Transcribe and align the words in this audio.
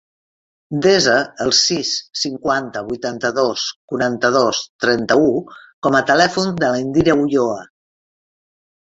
Desa 0.83 1.15
el 1.43 1.51
sis, 1.57 1.91
cinquanta, 2.21 2.81
vuitanta-dos, 2.87 3.65
quaranta-dos, 3.93 4.63
trenta-u 4.87 5.29
com 5.89 5.99
a 6.01 6.03
telèfon 6.13 6.57
de 6.65 6.73
l'Indira 6.77 7.17
Ulloa. 7.27 7.61